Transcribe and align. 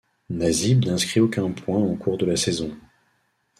Nasib 0.31 0.83
n'inscrit 0.85 1.19
aucun 1.19 1.51
point 1.51 1.77
au 1.77 1.93
cours 1.95 2.17
de 2.17 2.25
la 2.25 2.35
saison. 2.35 2.75